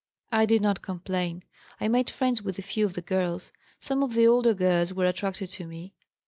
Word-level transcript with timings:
"I 0.31 0.47
did 0.47 0.63
not 0.63 0.81
complain. 0.81 1.43
I 1.79 1.87
made 1.87 2.09
friends 2.09 2.41
with 2.41 2.57
a 2.57 2.63
few 2.63 2.87
of 2.87 2.93
the 2.93 3.03
girls. 3.03 3.51
Some 3.79 4.01
of 4.01 4.15
the 4.15 4.25
older 4.25 4.55
girls 4.55 4.91
were 4.91 5.05
attracted 5.05 5.49
to 5.49 5.67
me. 5.67 5.93